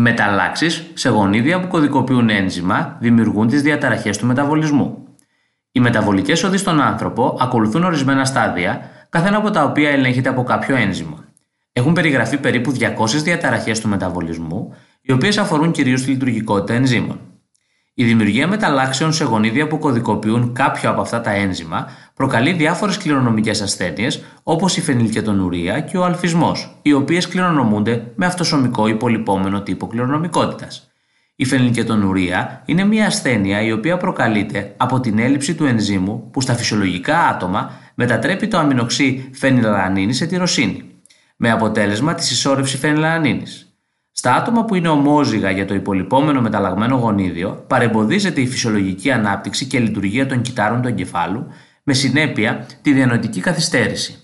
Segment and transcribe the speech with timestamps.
[0.00, 5.04] Μεταλλάξεις σε γονίδια που κωδικοποιούν ένζημα δημιουργούν τις διαταραχές του μεταβολισμού.
[5.72, 10.76] Οι μεταβολικές οδοί στον άνθρωπο ακολουθούν ορισμένα στάδια, καθένα από τα οποία ελέγχεται από κάποιο
[10.76, 11.24] ένζημα.
[11.72, 17.20] Έχουν περιγραφεί περίπου 200 διαταραχές του μεταβολισμού, οι οποίες αφορούν κυρίως τη λειτουργικότητα ενζήμων.
[18.00, 23.60] Η δημιουργία μεταλλάξεων σε γονίδια που κωδικοποιούν κάποιο από αυτά τα ένζημα προκαλεί διάφορες κληρονομικές
[23.60, 30.90] ασθένειες όπως η φενιλκετονουρία και ο αλφισμός, οι οποίες κληρονομούνται με αυτοσωμικό υπολοιπόμενο τύπο κληρονομικότητας.
[31.36, 36.54] Η φενιλκετονουρία είναι μια ασθένεια η οποία προκαλείται από την έλλειψη του ενζήμου που στα
[36.54, 40.84] φυσιολογικά άτομα μετατρέπει το αμινοξύ φενιλαλανίνη σε τυροσίνη,
[41.36, 43.67] με αποτέλεσμα τη συσσόρευση φενιλαλανίνης.
[44.18, 49.78] Στα άτομα που είναι ομόζυγα για το υπολοιπόμενο μεταλλαγμένο γονίδιο, παρεμποδίζεται η φυσιολογική ανάπτυξη και
[49.78, 51.46] λειτουργία των κυτάρων του εγκεφάλου,
[51.82, 54.18] με συνέπεια τη διανοητική καθυστέρηση.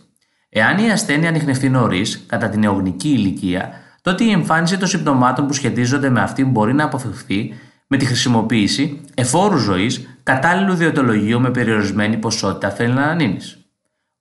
[0.48, 3.70] Εάν η ασθένεια ανοιχνευτεί νωρίς, κατά την νεογνική ηλικία,
[4.02, 7.54] τότε η εμφάνιση των συμπτωμάτων που σχετίζονται με αυτήν μπορεί να αποφευχθεί
[7.86, 13.38] με τη χρησιμοποίηση εφόρου ζωής κατάλληλου διοντολογίου με περιορισμένη ποσότητα φενιλανίνη.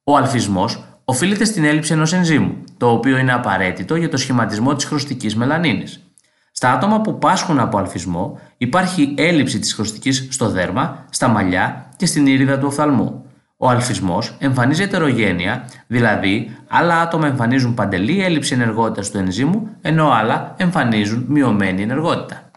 [0.04, 4.86] Ο αλφισμός οφείλεται στην έλλειψη ενός ενζήμου, το οποίο είναι απαραίτητο για το σχηματισμό της
[4.86, 6.04] χρωστικής μελανίνης.
[6.52, 12.06] Στα άτομα που πάσχουν από αλφισμό υπάρχει έλλειψη της χρωστικής στο δέρμα, στα μαλλιά και
[12.06, 13.26] στην ήριδα του οφθαλμού.
[13.58, 20.54] Ο αλφισμός εμφανίζει ετερογένεια, δηλαδή άλλα άτομα εμφανίζουν παντελή έλλειψη ενεργότητας του ενζήμου, ενώ άλλα
[20.58, 22.52] εμφανίζουν μειωμένη ενεργότητα.